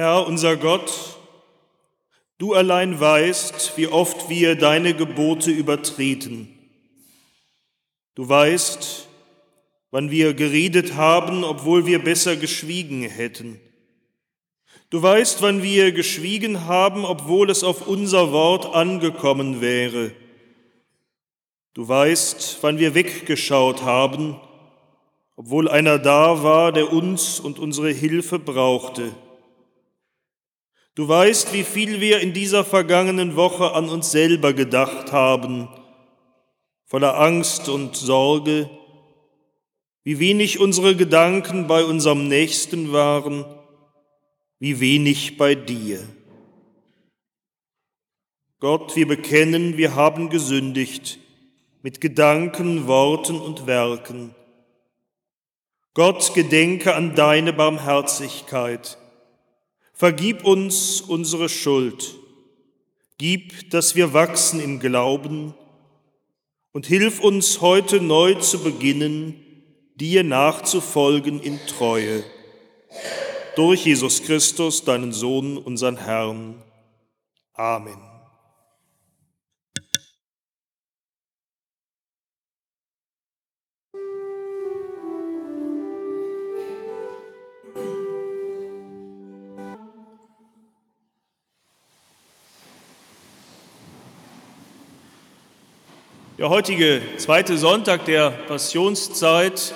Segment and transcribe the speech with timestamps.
[0.00, 1.18] Herr unser Gott,
[2.38, 6.48] du allein weißt, wie oft wir deine Gebote übertreten.
[8.14, 9.08] Du weißt,
[9.90, 13.60] wann wir geredet haben, obwohl wir besser geschwiegen hätten.
[14.88, 20.12] Du weißt, wann wir geschwiegen haben, obwohl es auf unser Wort angekommen wäre.
[21.74, 24.40] Du weißt, wann wir weggeschaut haben,
[25.36, 29.12] obwohl einer da war, der uns und unsere Hilfe brauchte.
[30.94, 35.68] Du weißt, wie viel wir in dieser vergangenen Woche an uns selber gedacht haben,
[36.84, 38.68] voller Angst und Sorge,
[40.02, 43.44] wie wenig unsere Gedanken bei unserem Nächsten waren,
[44.58, 46.00] wie wenig bei dir.
[48.58, 51.18] Gott, wir bekennen, wir haben gesündigt
[51.82, 54.34] mit Gedanken, Worten und Werken.
[55.94, 58.98] Gott, gedenke an deine Barmherzigkeit.
[60.00, 62.14] Vergib uns unsere Schuld.
[63.18, 65.52] Gib, dass wir wachsen im Glauben
[66.72, 69.44] und hilf uns heute neu zu beginnen,
[69.96, 72.24] dir nachzufolgen in Treue.
[73.56, 76.62] Durch Jesus Christus, deinen Sohn, unseren Herrn.
[77.52, 78.09] Amen.
[96.40, 99.74] Der heutige zweite Sonntag der Passionszeit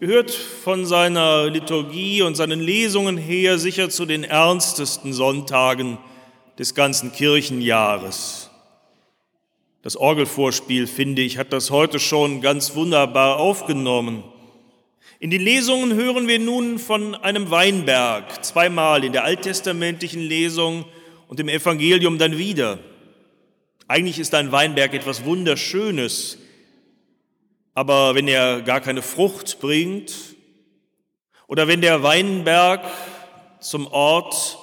[0.00, 5.98] gehört von seiner Liturgie und seinen Lesungen her sicher zu den ernstesten Sonntagen
[6.58, 8.50] des ganzen Kirchenjahres.
[9.82, 14.24] Das Orgelvorspiel, finde ich, hat das heute schon ganz wunderbar aufgenommen.
[15.20, 20.86] In den Lesungen hören wir nun von einem Weinberg, zweimal in der alttestamentlichen Lesung
[21.28, 22.80] und im Evangelium dann wieder.
[23.92, 26.38] Eigentlich ist ein Weinberg etwas Wunderschönes,
[27.74, 30.14] aber wenn er gar keine Frucht bringt
[31.46, 32.86] oder wenn der Weinberg
[33.60, 34.56] zum Ort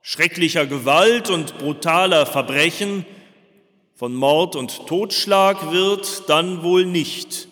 [0.00, 3.04] schrecklicher Gewalt und brutaler Verbrechen,
[3.96, 7.48] von Mord und Totschlag wird, dann wohl nicht.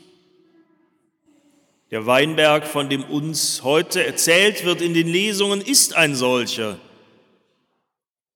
[1.90, 6.78] Der Weinberg, von dem uns heute erzählt wird in den Lesungen, ist ein solcher.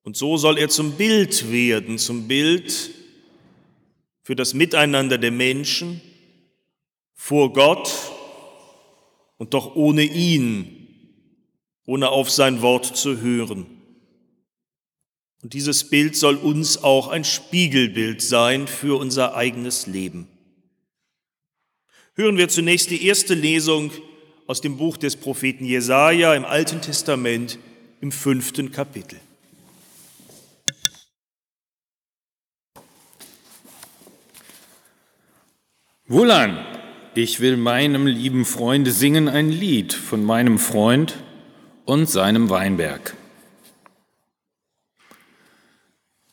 [0.06, 2.93] Und so soll er zum Bild werden, zum Bild
[4.22, 6.00] für das Miteinander der Menschen
[7.12, 7.93] vor Gott
[9.37, 10.87] und doch ohne ihn,
[11.87, 13.67] ohne auf sein Wort zu hören.
[15.43, 20.28] Und dieses Bild soll uns auch ein Spiegelbild sein für unser eigenes Leben.
[22.15, 23.91] Hören wir zunächst die erste Lesung
[24.47, 27.59] aus dem Buch des Propheten Jesaja im Alten Testament
[28.00, 29.19] im fünften Kapitel.
[36.09, 36.65] Wohlan,
[37.17, 41.17] ich will meinem lieben Freunde singen ein Lied von meinem Freund
[41.84, 43.17] und seinem Weinberg.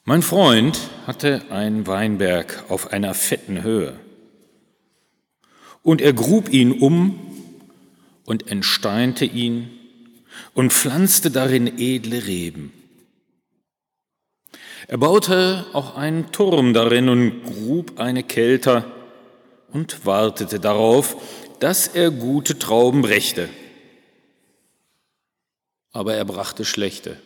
[0.04, 4.00] Mein Freund hatte einen Weinberg auf einer fetten Höhe.
[5.82, 7.20] Und er grub ihn um
[8.26, 9.72] und entsteinte ihn
[10.54, 12.74] und pflanzte darin edle Reben.
[14.88, 18.86] Er baute auch einen Turm darin und grub eine Kelter
[19.74, 21.18] und wartete darauf,
[21.60, 23.50] dass er gute Trauben brächte.
[25.92, 27.18] Aber er brachte schlechte.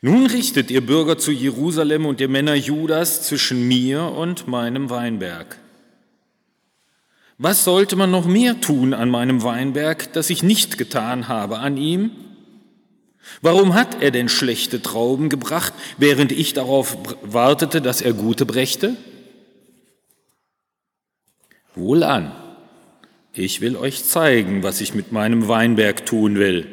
[0.00, 5.58] Nun richtet ihr Bürger zu Jerusalem und ihr Männer Judas zwischen mir und meinem Weinberg.
[7.36, 11.76] Was sollte man noch mehr tun an meinem Weinberg, das ich nicht getan habe an
[11.76, 12.10] ihm?
[13.42, 18.96] Warum hat er denn schlechte Trauben gebracht, während ich darauf wartete, dass er gute brächte?
[21.78, 22.32] Wohlan,
[23.32, 26.66] ich will euch zeigen, was ich mit meinem Weinberg tun will.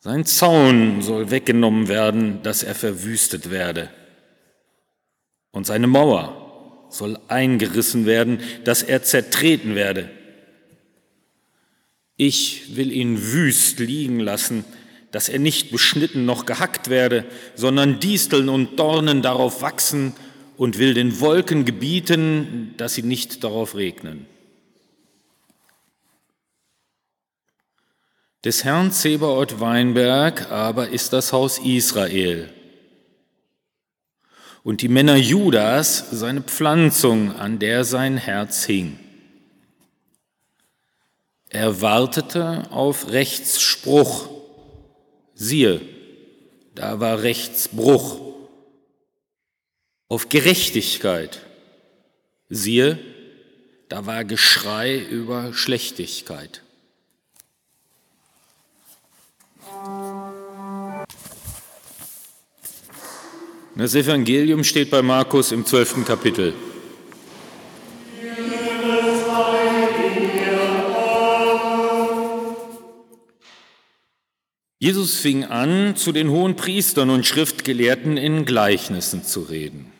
[0.00, 3.90] Sein Zaun soll weggenommen werden, dass er verwüstet werde.
[5.52, 10.10] Und seine Mauer soll eingerissen werden, dass er zertreten werde.
[12.16, 14.64] Ich will ihn wüst liegen lassen,
[15.12, 17.24] dass er nicht beschnitten noch gehackt werde,
[17.54, 20.14] sondern Disteln und Dornen darauf wachsen
[20.56, 24.26] und will den Wolken gebieten, dass sie nicht darauf regnen.
[28.44, 32.52] Des Herrn Zebaoth Weinberg aber ist das Haus Israel
[34.66, 38.98] und die Männer Judas seine Pflanzung, an der sein Herz hing.
[41.50, 44.28] Er wartete auf Rechtsspruch.
[45.34, 45.80] Siehe,
[46.74, 48.18] da war Rechtsbruch.
[50.08, 51.40] Auf Gerechtigkeit.
[52.48, 52.98] Siehe,
[53.88, 56.62] da war Geschrei über Schlechtigkeit.
[63.74, 66.54] Das Evangelium steht bei Markus im zwölften Kapitel.
[74.78, 79.95] Jesus fing an, zu den hohen Priestern und Schriftgelehrten in Gleichnissen zu reden.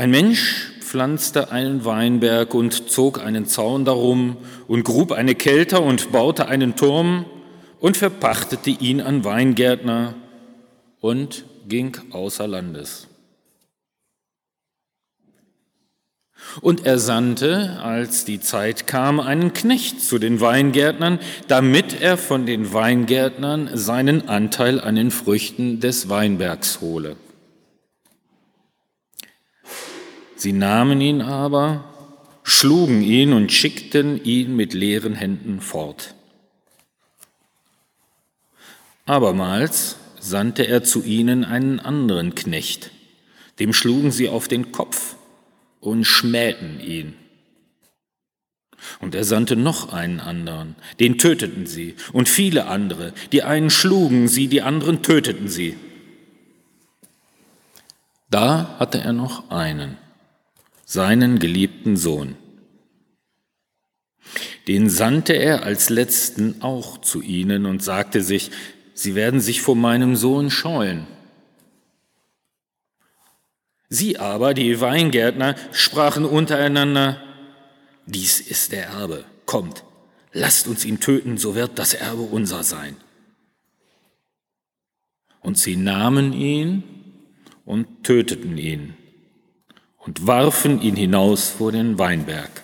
[0.00, 4.36] Ein Mensch pflanzte einen Weinberg und zog einen Zaun darum
[4.68, 7.24] und grub eine Kelter und baute einen Turm
[7.80, 10.14] und verpachtete ihn an Weingärtner
[11.00, 13.08] und ging außer Landes.
[16.60, 21.18] Und er sandte, als die Zeit kam, einen Knecht zu den Weingärtnern,
[21.48, 27.16] damit er von den Weingärtnern seinen Anteil an den Früchten des Weinbergs hole.
[30.38, 31.82] Sie nahmen ihn aber,
[32.44, 36.14] schlugen ihn und schickten ihn mit leeren Händen fort.
[39.04, 42.92] Abermals sandte er zu ihnen einen anderen Knecht,
[43.58, 45.16] dem schlugen sie auf den Kopf
[45.80, 47.14] und schmähten ihn.
[49.00, 54.28] Und er sandte noch einen anderen, den töteten sie, und viele andere, die einen schlugen
[54.28, 55.76] sie, die anderen töteten sie.
[58.30, 59.98] Da hatte er noch einen,
[60.88, 62.34] seinen geliebten Sohn.
[64.68, 68.50] Den sandte er als letzten auch zu ihnen und sagte sich,
[68.94, 71.06] sie werden sich vor meinem Sohn scheuen.
[73.90, 77.22] Sie aber, die Weingärtner, sprachen untereinander,
[78.06, 79.84] dies ist der Erbe, kommt,
[80.32, 82.96] lasst uns ihn töten, so wird das Erbe unser sein.
[85.40, 86.82] Und sie nahmen ihn
[87.66, 88.97] und töteten ihn
[90.08, 92.62] und warfen ihn hinaus vor den Weinberg.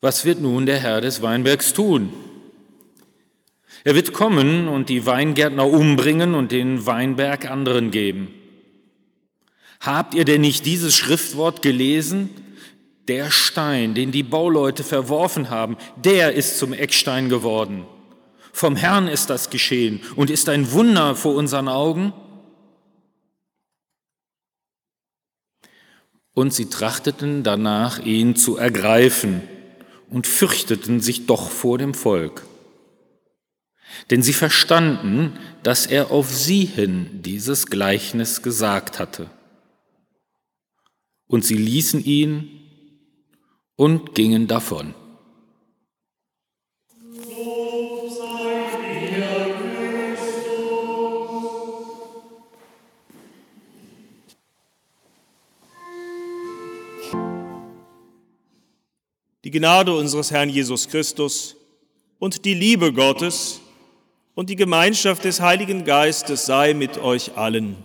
[0.00, 2.12] Was wird nun der Herr des Weinbergs tun?
[3.82, 8.28] Er wird kommen und die Weingärtner umbringen und den Weinberg anderen geben.
[9.80, 12.30] Habt ihr denn nicht dieses Schriftwort gelesen?
[13.08, 17.86] Der Stein, den die Bauleute verworfen haben, der ist zum Eckstein geworden.
[18.52, 22.12] Vom Herrn ist das geschehen und ist ein Wunder vor unseren Augen.
[26.34, 29.42] Und sie trachteten danach, ihn zu ergreifen
[30.08, 32.44] und fürchteten sich doch vor dem Volk.
[34.10, 39.30] Denn sie verstanden, dass er auf sie hin dieses Gleichnis gesagt hatte.
[41.26, 42.60] Und sie ließen ihn
[43.76, 44.94] und gingen davon.
[59.52, 61.56] Die Gnade unseres Herrn Jesus Christus
[62.18, 63.60] und die Liebe Gottes
[64.34, 67.76] und die Gemeinschaft des Heiligen Geistes sei mit euch allen.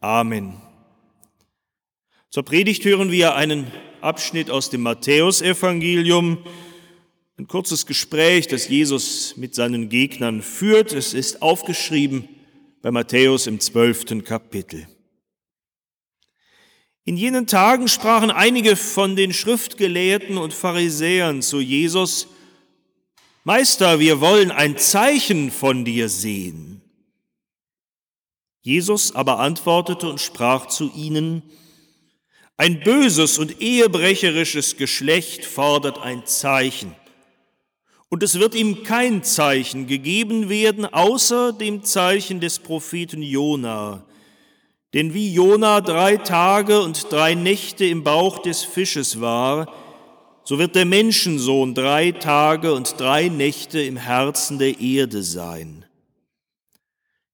[0.00, 0.54] Amen.
[2.30, 3.70] Zur Predigt hören wir einen
[4.00, 6.38] Abschnitt aus dem Matthäusevangelium,
[7.36, 10.94] ein kurzes Gespräch, das Jesus mit seinen Gegnern führt.
[10.94, 12.26] Es ist aufgeschrieben
[12.80, 14.86] bei Matthäus im zwölften Kapitel.
[17.10, 22.28] In jenen Tagen sprachen einige von den Schriftgelehrten und Pharisäern zu Jesus,
[23.42, 26.82] Meister, wir wollen ein Zeichen von dir sehen.
[28.60, 31.42] Jesus aber antwortete und sprach zu ihnen,
[32.56, 36.94] ein böses und ehebrecherisches Geschlecht fordert ein Zeichen,
[38.08, 44.06] und es wird ihm kein Zeichen gegeben werden, außer dem Zeichen des Propheten Jona.
[44.92, 49.72] Denn wie Jona drei Tage und drei Nächte im Bauch des Fisches war,
[50.44, 55.84] so wird der Menschensohn drei Tage und drei Nächte im Herzen der Erde sein.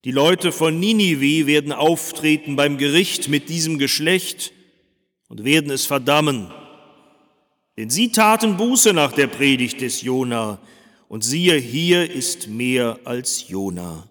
[0.04, 4.52] Die Leute von Ninive werden auftreten beim Gericht mit diesem Geschlecht
[5.28, 6.52] und werden es verdammen.
[7.76, 10.58] Denn sie taten Buße nach der Predigt des Jona,
[11.08, 14.08] und siehe, hier ist mehr als Jona.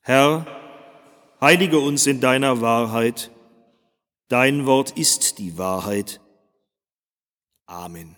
[0.00, 0.46] Herr,
[1.42, 3.32] heilige uns in deiner Wahrheit,
[4.28, 6.20] dein Wort ist die Wahrheit.
[7.66, 8.16] Amen.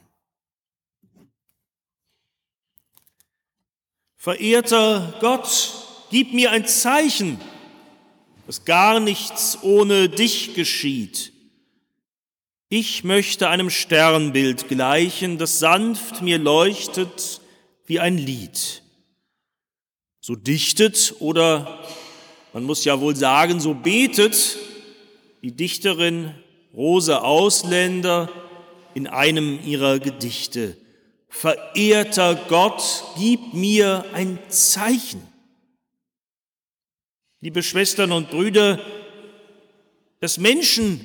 [4.16, 5.73] Verehrter Gott,
[6.11, 7.40] gib mir ein Zeichen,
[8.47, 11.33] dass gar nichts ohne dich geschieht.
[12.69, 17.40] Ich möchte einem Sternbild gleichen, das sanft mir leuchtet
[17.87, 18.83] wie ein Lied.
[20.21, 21.87] So dichtet oder
[22.55, 24.57] man muss ja wohl sagen, so betet
[25.43, 26.33] die Dichterin
[26.73, 28.31] Rose Ausländer
[28.95, 30.77] in einem ihrer Gedichte.
[31.29, 35.21] Verehrter Gott, gib mir ein Zeichen.
[37.41, 38.79] Liebe Schwestern und Brüder,
[40.21, 41.05] dass Menschen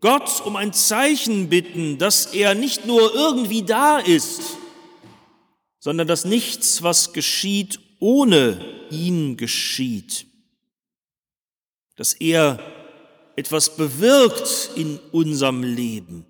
[0.00, 4.56] Gott um ein Zeichen bitten, dass er nicht nur irgendwie da ist,
[5.80, 10.27] sondern dass nichts, was geschieht, ohne ihn geschieht.
[11.98, 12.60] Dass er
[13.36, 16.24] etwas bewirkt in unserem Leben.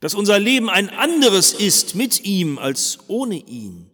[0.00, 3.90] Dass unser Leben ein anderes ist mit ihm als ohne ihn.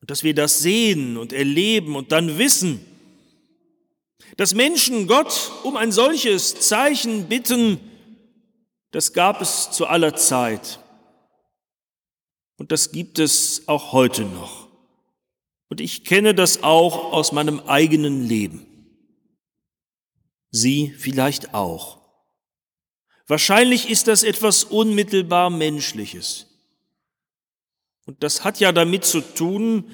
[0.00, 2.84] Und dass wir das sehen und erleben und dann wissen,
[4.36, 7.78] dass Menschen Gott um ein solches Zeichen bitten,
[8.90, 10.80] das gab es zu aller Zeit.
[12.56, 14.61] Und das gibt es auch heute noch.
[15.72, 18.66] Und ich kenne das auch aus meinem eigenen Leben.
[20.50, 22.02] Sie vielleicht auch.
[23.26, 26.46] Wahrscheinlich ist das etwas unmittelbar Menschliches.
[28.04, 29.90] Und das hat ja damit zu tun,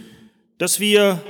[0.58, 1.24] dass wir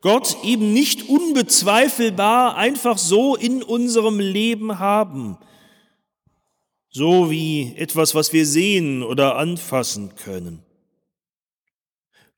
[0.00, 5.36] Gott eben nicht unbezweifelbar einfach so in unserem Leben haben,
[6.88, 10.65] so wie etwas, was wir sehen oder anfassen können.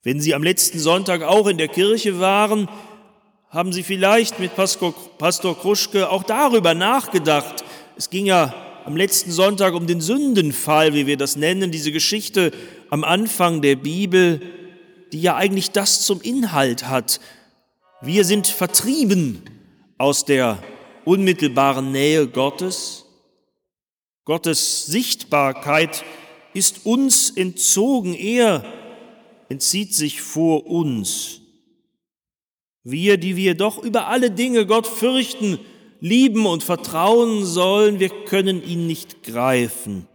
[0.04, 2.68] Wenn Sie am letzten Sonntag auch in der Kirche waren,
[3.50, 7.64] haben Sie vielleicht mit Pastor Kruschke auch darüber nachgedacht.
[7.96, 12.52] Es ging ja am letzten Sonntag um den Sündenfall, wie wir das nennen, diese Geschichte
[12.90, 14.40] am Anfang der Bibel,
[15.12, 17.20] die ja eigentlich das zum Inhalt hat,
[18.00, 19.42] wir sind vertrieben
[19.98, 20.62] aus der
[21.04, 23.04] unmittelbaren Nähe Gottes.
[24.24, 26.04] Gottes Sichtbarkeit
[26.54, 28.14] ist uns entzogen.
[28.14, 28.64] Er
[29.48, 31.40] entzieht sich vor uns.
[32.84, 35.58] Wir, die wir doch über alle Dinge Gott fürchten,
[36.00, 40.06] lieben und vertrauen sollen, wir können ihn nicht greifen.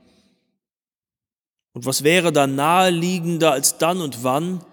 [1.74, 4.64] Und was wäre dann naheliegender als dann und wann,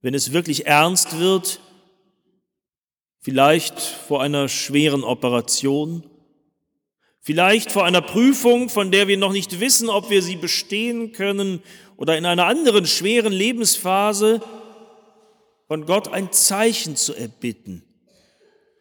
[0.00, 1.60] wenn es wirklich ernst wird,
[3.20, 6.02] vielleicht vor einer schweren Operation,
[7.20, 11.62] vielleicht vor einer Prüfung, von der wir noch nicht wissen, ob wir sie bestehen können,
[11.98, 14.40] oder in einer anderen schweren Lebensphase,
[15.66, 17.82] von Gott ein Zeichen zu erbitten,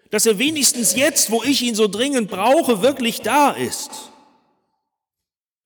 [0.10, 3.90] dass er wenigstens jetzt, wo ich ihn so dringend brauche, wirklich da ist.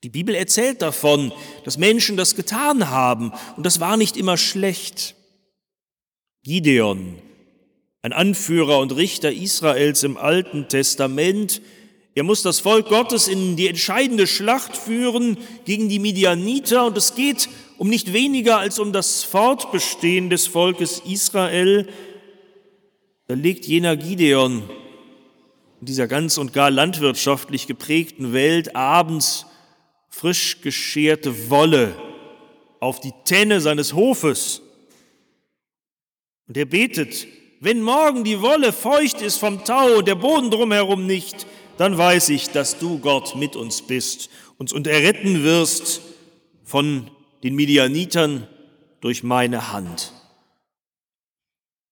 [0.04, 1.32] Die Bibel erzählt davon,
[1.64, 5.14] dass Menschen das getan haben, und das war nicht immer schlecht.
[6.44, 7.22] Gideon,
[8.02, 11.62] ein Anführer und Richter Israels im Alten Testament.
[12.14, 17.16] Er muss das Volk Gottes in die entscheidende Schlacht führen gegen die Midianiter und es
[17.16, 21.88] geht um nicht weniger als um das Fortbestehen des Volkes Israel.
[23.28, 24.64] Da legt jener Gideon
[25.80, 29.46] in dieser ganz und gar landwirtschaftlich geprägten Welt abends
[30.10, 31.96] frisch gescherte Wolle
[32.82, 34.62] auf die Tenne seines Hofes.
[36.48, 37.26] Und er betet,
[37.62, 41.48] wenn morgen die Wolle feucht ist vom Tau und der Boden drumherum nicht,
[41.78, 46.02] dann weiß ich, dass du Gott mit uns bist, uns und erretten wirst
[46.64, 47.10] von
[47.44, 48.48] den Midianitern
[49.02, 50.14] durch meine Hand.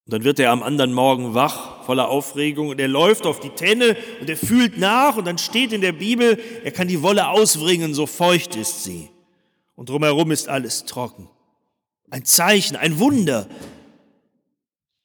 [0.05, 3.51] Und dann wird er am anderen Morgen wach, voller Aufregung, und er läuft auf die
[3.51, 7.27] Tenne und er fühlt nach, und dann steht in der Bibel, er kann die Wolle
[7.27, 9.09] ausbringen, so feucht ist sie.
[9.75, 11.29] Und drumherum ist alles trocken.
[12.09, 13.48] Ein Zeichen, ein Wunder,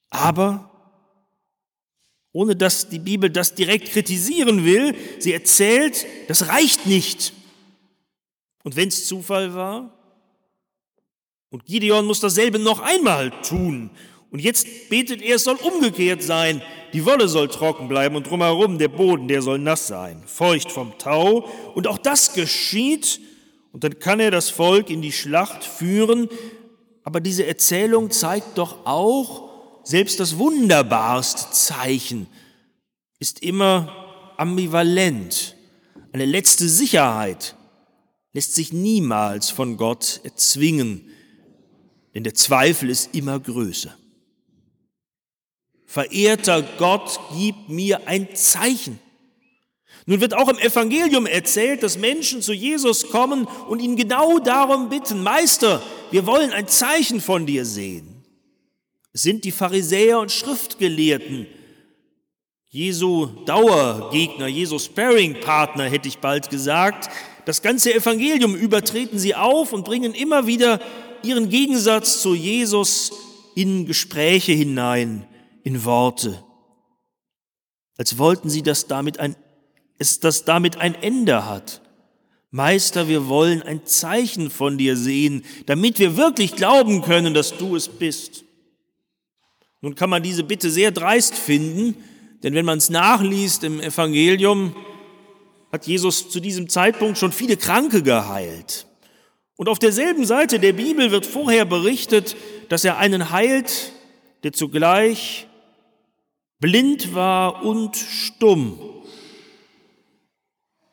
[0.08, 0.70] aber
[2.34, 7.32] ohne dass die Bibel das direkt kritisieren will, sie erzählt, das reicht nicht.
[8.64, 9.96] Und wenn es Zufall war?
[11.48, 13.90] Und Gideon muss dasselbe noch einmal tun.
[14.32, 16.60] Und jetzt betet er, es soll umgekehrt sein.
[16.92, 20.98] Die Wolle soll trocken bleiben und drumherum der Boden, der soll nass sein, feucht vom
[20.98, 21.48] Tau.
[21.76, 23.20] Und auch das geschieht.
[23.70, 26.28] Und dann kann er das Volk in die Schlacht führen.
[27.04, 29.43] Aber diese Erzählung zeigt doch auch,
[29.84, 32.26] selbst das wunderbarste Zeichen
[33.18, 35.56] ist immer ambivalent.
[36.12, 37.54] Eine letzte Sicherheit
[38.32, 41.08] lässt sich niemals von Gott erzwingen,
[42.14, 43.94] denn der Zweifel ist immer größer.
[45.86, 48.98] Verehrter Gott, gib mir ein Zeichen.
[50.06, 54.88] Nun wird auch im Evangelium erzählt, dass Menschen zu Jesus kommen und ihn genau darum
[54.88, 58.13] bitten, Meister, wir wollen ein Zeichen von dir sehen.
[59.14, 61.46] Sind die Pharisäer und Schriftgelehrten,
[62.68, 67.08] Jesu Dauergegner, Jesu Sparring-Partner, hätte ich bald gesagt.
[67.44, 70.80] Das ganze Evangelium übertreten sie auf und bringen immer wieder
[71.22, 73.12] ihren Gegensatz zu Jesus
[73.54, 75.24] in Gespräche hinein,
[75.62, 76.42] in Worte.
[77.96, 79.36] Als wollten sie, dass damit ein,
[79.98, 81.80] es, dass damit ein Ende hat.
[82.50, 87.76] Meister, wir wollen ein Zeichen von dir sehen, damit wir wirklich glauben können, dass du
[87.76, 88.43] es bist.
[89.84, 91.94] Nun kann man diese Bitte sehr dreist finden,
[92.42, 94.74] denn wenn man es nachliest im Evangelium,
[95.70, 98.86] hat Jesus zu diesem Zeitpunkt schon viele Kranke geheilt.
[99.56, 102.34] Und auf derselben Seite der Bibel wird vorher berichtet,
[102.70, 103.92] dass er einen heilt,
[104.42, 105.48] der zugleich
[106.60, 108.78] blind war und stumm.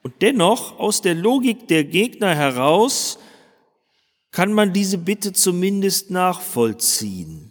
[0.03, 3.19] Und dennoch, aus der Logik der Gegner heraus,
[4.31, 7.50] kann man diese Bitte zumindest nachvollziehen.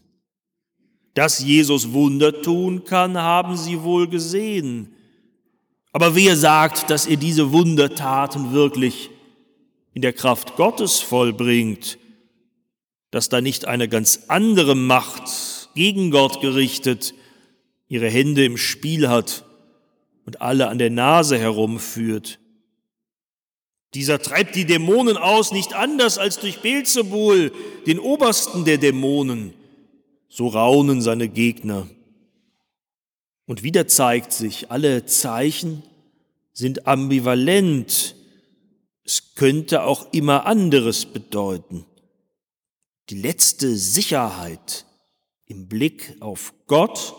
[1.14, 4.94] Dass Jesus Wunder tun kann, haben sie wohl gesehen.
[5.92, 9.10] Aber wer sagt, dass er diese Wundertaten wirklich
[9.92, 11.98] in der Kraft Gottes vollbringt,
[13.10, 17.14] dass da nicht eine ganz andere Macht gegen Gott gerichtet
[17.88, 19.44] ihre Hände im Spiel hat
[20.24, 22.38] und alle an der Nase herumführt.
[23.94, 27.52] Dieser treibt die Dämonen aus, nicht anders als durch Beelzebul,
[27.86, 29.54] den obersten der Dämonen
[30.30, 31.88] so raunen seine Gegner.
[33.46, 35.82] Und wieder zeigt sich, alle Zeichen
[36.52, 38.14] sind ambivalent.
[39.04, 41.84] Es könnte auch immer anderes bedeuten.
[43.10, 44.86] Die letzte Sicherheit
[45.46, 47.14] im Blick auf Gott,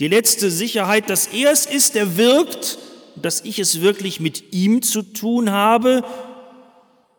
[0.00, 2.78] die letzte Sicherheit, dass er es ist, der wirkt,
[3.16, 6.02] dass ich es wirklich mit ihm zu tun habe,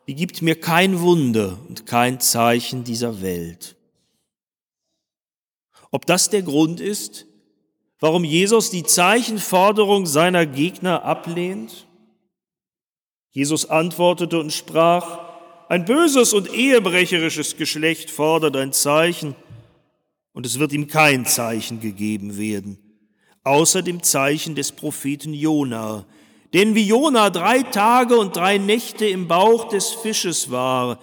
[0.07, 3.75] die gibt mir kein Wunder und kein Zeichen dieser Welt.
[5.93, 7.27] Ob das der Grund ist,
[7.99, 11.87] warum Jesus die Zeichenforderung seiner Gegner ablehnt?
[13.29, 15.19] Jesus antwortete und sprach,
[15.69, 19.35] ein böses und ehebrecherisches Geschlecht fordert ein Zeichen,
[20.31, 22.79] und es wird ihm kein Zeichen gegeben werden,
[23.43, 26.07] außer dem Zeichen des Propheten Jona.
[26.53, 30.99] Denn wie Jona drei Tage und drei Nächte im Bauch des Fisches war,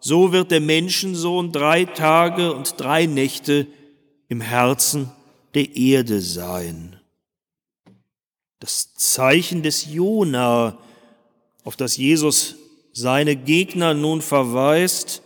[0.00, 3.68] so wird der Menschensohn drei Tage und drei Nächte
[4.28, 5.10] im Herzen
[5.54, 7.00] der Erde sein.
[8.58, 10.78] Das Zeichen des Jona,
[11.64, 12.56] auf das Jesus
[12.92, 15.22] seine Gegner nun verweist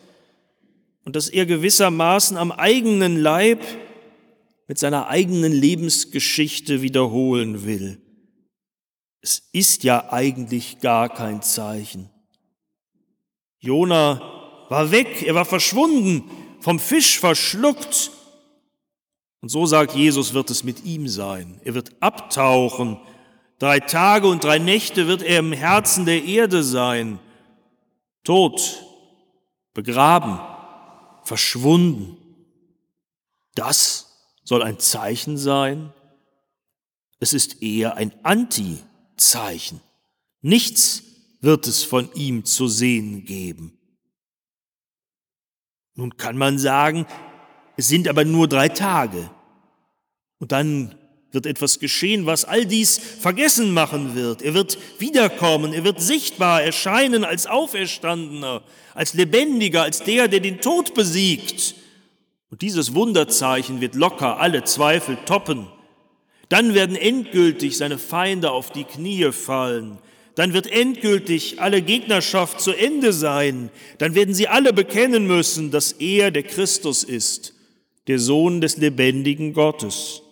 [1.05, 3.63] und das er gewissermaßen am eigenen Leib
[4.67, 8.01] mit seiner eigenen Lebensgeschichte wiederholen will.
[9.21, 12.11] Es ist ja eigentlich gar kein Zeichen.
[13.59, 16.25] Jona war weg, er war verschwunden,
[16.61, 18.11] vom Fisch verschluckt,
[19.41, 21.61] und so sagt Jesus, wird es mit ihm sein.
[21.65, 22.99] Er wird abtauchen.
[23.59, 27.19] Drei Tage und drei Nächte wird er im Herzen der Erde sein.
[28.25, 28.85] Tot,
[29.75, 30.41] begraben,
[31.23, 32.17] verschwunden.
[33.55, 34.09] Das
[34.45, 35.93] soll ein Zeichen sein?
[37.21, 39.81] Es ist eher ein Anti-Zeichen.
[40.41, 41.03] Nichts
[41.41, 43.79] wird es von ihm zu sehen geben.
[45.95, 47.07] Nun kann man sagen,
[47.79, 49.31] es sind aber nur drei Tage.
[50.41, 50.97] Und dann
[51.31, 54.43] wird etwas geschehen, was all dies vergessen machen wird.
[54.43, 58.63] Er wird wiederkommen, er wird sichtbar erscheinen als Auferstandener,
[58.95, 61.77] als Lebendiger, als der, der den Tod besiegt.
[62.51, 65.69] Und dieses Wunderzeichen wird locker alle Zweifel toppen.
[66.49, 69.99] Dann werden endgültig seine Feinde auf die Knie fallen.
[70.35, 73.71] Dann wird endgültig alle Gegnerschaft zu Ende sein.
[73.99, 77.55] Dann werden sie alle bekennen müssen, dass er der Christus ist
[78.09, 80.23] der Sohn des lebendigen Gottes.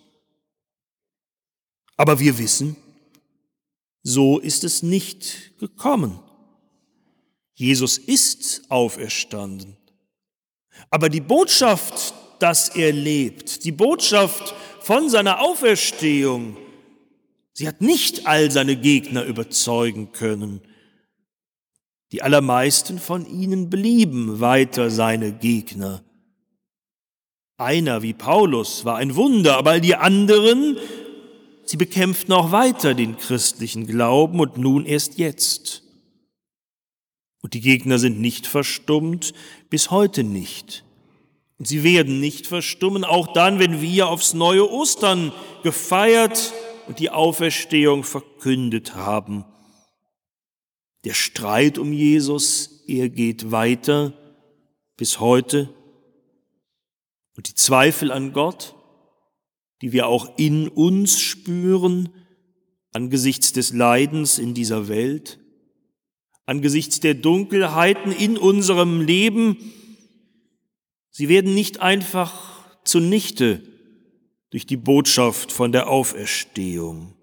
[1.95, 2.75] Aber wir wissen,
[4.03, 6.19] so ist es nicht gekommen.
[7.53, 9.77] Jesus ist auferstanden.
[10.89, 16.57] Aber die Botschaft, dass er lebt, die Botschaft von seiner Auferstehung,
[17.53, 20.61] sie hat nicht all seine Gegner überzeugen können.
[22.11, 26.03] Die allermeisten von ihnen blieben weiter seine Gegner.
[27.57, 30.77] Einer wie Paulus war ein Wunder, aber die anderen,
[31.63, 35.81] sie bekämpften auch weiter den christlichen Glauben und nun erst jetzt.
[37.41, 39.33] Und die Gegner sind nicht verstummt,
[39.71, 40.83] bis heute nicht.
[41.57, 45.31] Und sie werden nicht verstummen, auch dann, wenn wir aufs neue Ostern
[45.63, 46.53] gefeiert
[46.87, 49.45] und die Auferstehung verkündet haben.
[51.05, 54.13] Der Streit um Jesus, er geht weiter
[54.95, 55.73] bis heute
[57.37, 58.75] und die Zweifel an Gott,
[59.81, 62.09] die wir auch in uns spüren,
[62.93, 65.39] angesichts des Leidens in dieser Welt,
[66.47, 69.71] angesichts der Dunkelheiten in unserem Leben,
[71.11, 73.61] sie werden nicht einfach zunichte
[74.49, 77.13] durch die Botschaft von der Auferstehung,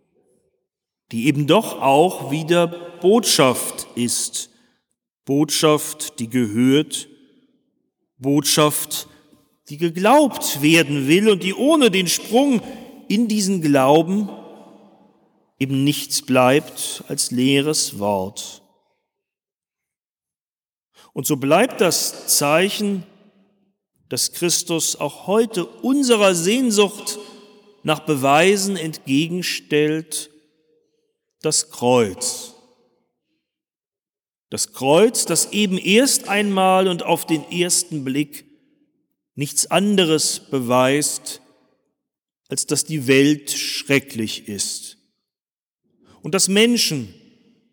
[1.11, 2.69] die eben doch auch wieder
[3.01, 4.51] Botschaft ist,
[5.25, 7.09] Botschaft, die gehört,
[8.19, 9.09] Botschaft,
[9.69, 12.61] die geglaubt werden will und die ohne den Sprung
[13.09, 14.29] in diesen Glauben
[15.59, 18.63] eben nichts bleibt als leeres Wort.
[21.13, 23.05] Und so bleibt das Zeichen,
[24.09, 27.19] dass Christus auch heute unserer Sehnsucht
[27.83, 30.31] nach Beweisen entgegenstellt,
[31.41, 32.55] das Kreuz.
[34.51, 38.54] Das Kreuz, das eben erst einmal und auf den ersten Blick
[39.35, 41.41] nichts anderes beweist,
[42.49, 44.99] als dass die Welt schrecklich ist
[46.23, 47.15] und dass Menschen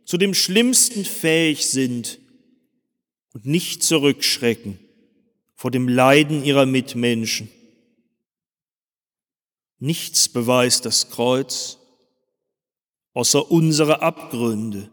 [0.05, 2.19] zu dem Schlimmsten fähig sind
[3.33, 4.79] und nicht zurückschrecken
[5.55, 7.49] vor dem Leiden ihrer Mitmenschen.
[9.79, 11.77] Nichts beweist das Kreuz
[13.13, 14.89] außer unsere Abgründe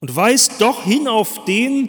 [0.00, 1.88] und weist doch hin auf den,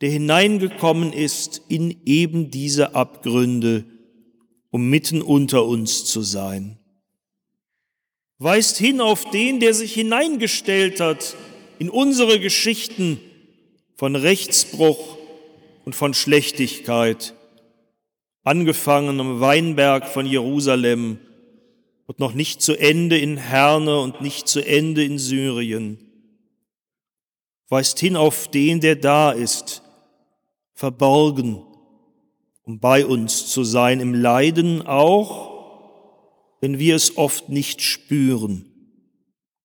[0.00, 3.84] der hineingekommen ist in eben diese Abgründe,
[4.70, 6.78] um mitten unter uns zu sein.
[8.38, 11.36] Weist hin auf den, der sich hineingestellt hat
[11.78, 13.20] in unsere Geschichten
[13.96, 15.18] von Rechtsbruch
[15.84, 17.34] und von Schlechtigkeit,
[18.42, 21.18] angefangen am Weinberg von Jerusalem
[22.06, 25.98] und noch nicht zu Ende in Herne und nicht zu Ende in Syrien.
[27.68, 29.82] Weist hin auf den, der da ist,
[30.80, 31.62] verborgen,
[32.62, 35.50] um bei uns zu sein im Leiden auch,
[36.62, 38.64] wenn wir es oft nicht spüren,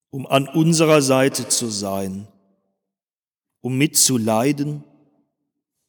[0.10, 2.28] um an unserer Seite zu sein,
[3.62, 4.84] um mitzuleiden,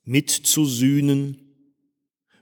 [0.04, 1.40] mitzusühnen,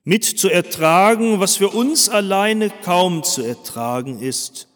[0.03, 4.69] mit zu ertragen, was für uns alleine kaum zu ertragen ist.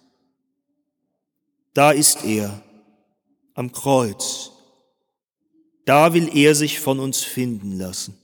[1.74, 2.62] Da ist er
[3.52, 4.57] am Kreuz
[5.88, 8.14] da will er sich von uns finden lassen.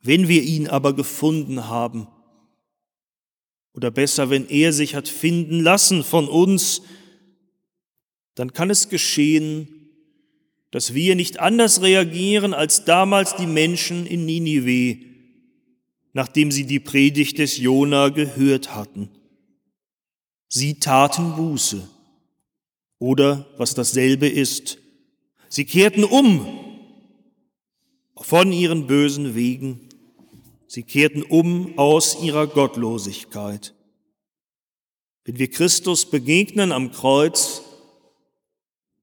[0.00, 2.08] Wenn wir ihn aber gefunden haben,
[3.74, 6.80] oder besser, wenn er sich hat finden lassen von uns,
[8.34, 9.68] dann kann es geschehen,
[10.70, 15.04] dass wir nicht anders reagieren als damals die Menschen in Ninive,
[16.14, 19.10] nachdem sie die Predigt des Jona gehört hatten.
[20.48, 21.86] Sie taten Buße.
[22.98, 24.78] Oder, was dasselbe ist,
[25.48, 26.46] Sie kehrten um
[28.16, 29.88] von ihren bösen Wegen.
[30.66, 33.74] Sie kehrten um aus ihrer Gottlosigkeit.
[35.24, 37.62] Wenn wir Christus begegnen am Kreuz,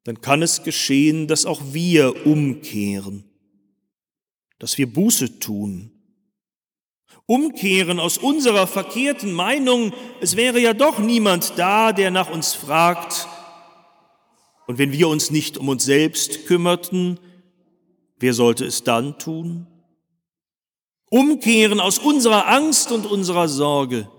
[0.03, 3.25] dann kann es geschehen, dass auch wir umkehren,
[4.60, 5.91] dass wir Buße tun.
[7.25, 13.27] Umkehren aus unserer verkehrten Meinung, es wäre ja doch niemand da, der nach uns fragt,
[14.67, 17.19] und wenn wir uns nicht um uns selbst kümmerten,
[18.17, 19.67] wer sollte es dann tun?
[21.10, 24.10] Umkehren aus unserer Angst und unserer Sorge,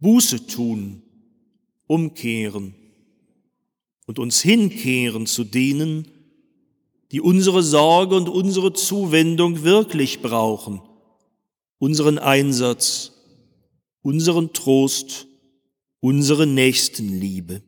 [0.00, 1.02] Buße tun,
[1.86, 2.74] umkehren
[4.06, 6.08] und uns hinkehren zu denen,
[7.12, 10.80] die unsere Sorge und unsere Zuwendung wirklich brauchen,
[11.78, 13.12] unseren Einsatz,
[14.02, 15.26] unseren Trost,
[16.00, 17.62] unsere Nächstenliebe.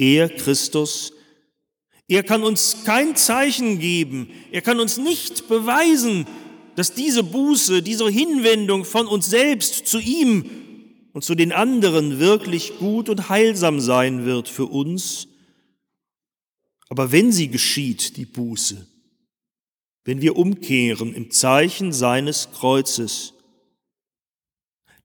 [0.00, 1.12] Er, Christus,
[2.08, 6.26] er kann uns kein Zeichen geben, er kann uns nicht beweisen,
[6.74, 10.46] dass diese Buße, diese Hinwendung von uns selbst zu ihm
[11.12, 15.28] und zu den anderen wirklich gut und heilsam sein wird für uns.
[16.88, 18.86] Aber wenn sie geschieht, die Buße,
[20.04, 23.34] wenn wir umkehren im Zeichen seines Kreuzes,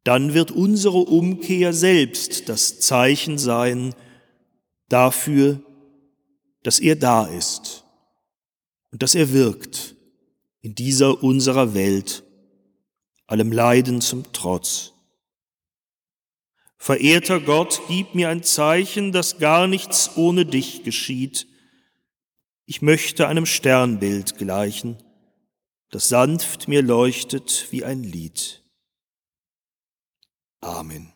[0.06, 3.94] dann wird unsere Umkehr selbst das Zeichen sein,
[4.89, 5.62] dafür,
[6.63, 7.86] dass er da ist
[8.91, 9.95] und dass er wirkt
[10.62, 12.24] in dieser unserer Welt,
[13.28, 14.93] allem Leiden zum Trotz.
[16.78, 21.48] Verehrter Gott, gib mir ein Zeichen, dass gar nichts ohne dich geschieht.
[22.65, 24.98] Ich möchte einem Sternbild gleichen,
[25.89, 28.63] das sanft mir leuchtet wie ein Lied.
[30.62, 31.14] Amen.